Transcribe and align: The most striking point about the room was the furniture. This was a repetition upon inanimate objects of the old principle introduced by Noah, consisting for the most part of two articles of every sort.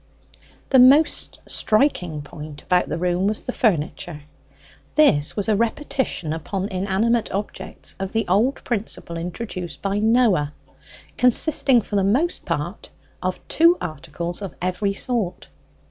The 0.71 0.79
most 0.79 1.39
striking 1.47 2.23
point 2.23 2.63
about 2.63 2.89
the 2.89 2.97
room 2.97 3.27
was 3.27 3.43
the 3.43 3.51
furniture. 3.51 4.23
This 4.95 5.35
was 5.35 5.47
a 5.47 5.55
repetition 5.55 6.33
upon 6.33 6.69
inanimate 6.69 7.31
objects 7.31 7.93
of 7.99 8.11
the 8.11 8.27
old 8.27 8.63
principle 8.63 9.15
introduced 9.15 9.79
by 9.83 9.99
Noah, 9.99 10.53
consisting 11.17 11.81
for 11.81 11.97
the 11.97 12.03
most 12.03 12.45
part 12.45 12.89
of 13.21 13.47
two 13.47 13.77
articles 13.79 14.41
of 14.41 14.55
every 14.59 14.95
sort. 14.95 15.49